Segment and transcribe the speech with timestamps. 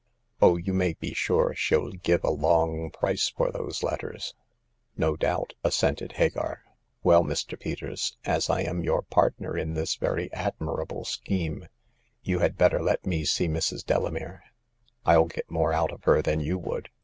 [0.41, 4.33] Oh, you may be sure she'll give a long price for those letters."
[4.97, 6.63] ''No doubt," assented Hagar.
[7.03, 7.55] "Well, Mr.
[7.59, 11.67] Peters, as I am your partner in this very admi rable scheme,
[12.23, 13.85] you had better let me see Mrs.
[13.85, 14.41] Delamere.
[15.05, 16.89] I'll get more out of her than you would."